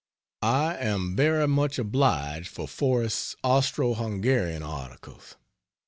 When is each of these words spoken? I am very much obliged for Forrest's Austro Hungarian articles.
I 0.41 0.77
am 0.77 1.15
very 1.15 1.47
much 1.47 1.77
obliged 1.77 2.47
for 2.47 2.67
Forrest's 2.67 3.35
Austro 3.43 3.93
Hungarian 3.93 4.63
articles. 4.63 5.35